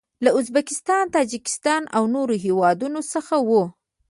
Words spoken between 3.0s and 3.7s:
څخه و.